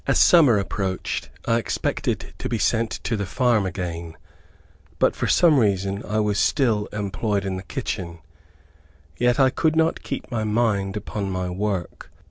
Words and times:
As 0.07 0.17
summer 0.17 0.57
approached, 0.57 1.29
I 1.45 1.59
expected 1.59 2.33
to 2.39 2.49
be 2.49 2.57
sent 2.57 2.89
to 3.03 3.15
the 3.15 3.27
farm 3.27 3.67
again, 3.67 4.17
but 4.97 5.15
for 5.15 5.27
some 5.27 5.59
reason 5.59 6.01
I 6.03 6.19
was 6.21 6.39
still 6.39 6.87
employed 6.87 7.45
in 7.45 7.55
the 7.57 7.61
kitchen. 7.61 8.17
Yet 9.19 9.39
I 9.39 9.51
could 9.51 9.75
not 9.75 10.01
keep 10.01 10.31
my 10.31 10.43
mind 10.43 10.97
upon 10.97 11.29
my 11.29 11.51
work. 11.51 12.09